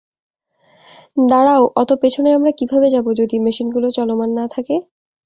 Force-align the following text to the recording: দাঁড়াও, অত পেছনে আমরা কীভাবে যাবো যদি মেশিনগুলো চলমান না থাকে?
দাঁড়াও, 1.27 1.63
অত 1.75 1.89
পেছনে 2.01 2.29
আমরা 2.37 2.51
কীভাবে 2.59 2.87
যাবো 2.95 3.09
যদি 3.19 3.35
মেশিনগুলো 3.45 3.87
চলমান 3.97 4.29
না 4.37 4.45
থাকে? 4.55 4.75